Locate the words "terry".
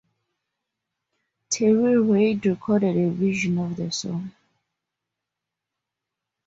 1.51-1.95